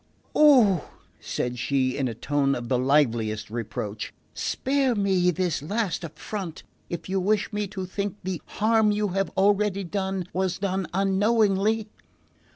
"Oh," 0.35 0.89
said 1.19 1.59
she, 1.59 1.95
in 1.95 2.07
a 2.07 2.15
tone 2.15 2.55
of 2.55 2.69
the 2.69 2.79
liveliest 2.79 3.51
reproach, 3.51 4.11
"spare 4.33 4.95
me 4.95 5.29
this 5.29 5.61
last 5.61 6.03
affront 6.03 6.63
if 6.89 7.07
you 7.07 7.19
wish 7.19 7.53
me 7.53 7.67
to 7.67 7.85
think 7.85 8.15
the 8.23 8.41
harm 8.47 8.91
you 8.91 9.09
have 9.09 9.29
already 9.37 9.83
done 9.83 10.25
was 10.33 10.57
done 10.57 10.87
unknowingly!" 10.91 11.87